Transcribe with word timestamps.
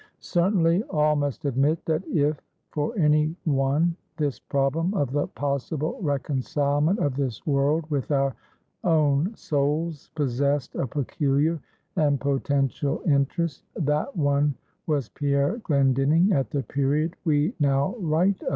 Certainly, 0.19 0.81
all 0.89 1.15
must 1.15 1.45
admit, 1.45 1.85
that 1.85 2.03
if 2.07 2.41
for 2.71 2.91
any 2.97 3.35
one 3.43 3.95
this 4.17 4.39
problem 4.39 4.95
of 4.95 5.11
the 5.11 5.27
possible 5.27 5.99
reconcilement 6.01 6.97
of 6.97 7.15
this 7.15 7.45
world 7.45 7.85
with 7.91 8.09
our 8.09 8.33
own 8.83 9.35
souls 9.35 10.09
possessed 10.15 10.73
a 10.73 10.87
peculiar 10.87 11.61
and 11.97 12.19
potential 12.19 13.03
interest, 13.05 13.63
that 13.75 14.15
one 14.17 14.55
was 14.87 15.09
Pierre 15.09 15.57
Glendinning 15.59 16.31
at 16.33 16.49
the 16.49 16.63
period 16.63 17.15
we 17.23 17.53
now 17.59 17.93
write 17.99 18.41
of. 18.41 18.49